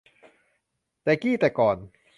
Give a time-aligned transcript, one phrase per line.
[1.03, 1.77] แต่กี้แต่ก่อน